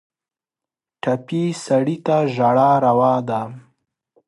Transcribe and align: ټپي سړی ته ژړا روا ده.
ټپي 1.01 1.43
سړی 1.65 1.97
ته 2.05 2.15
ژړا 2.33 2.71
روا 2.85 3.13
ده. 3.29 3.41